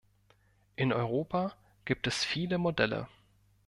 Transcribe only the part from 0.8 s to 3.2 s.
Europa gibt es viele Modelle.